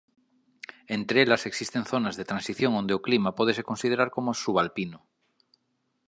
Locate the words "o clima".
2.97-3.35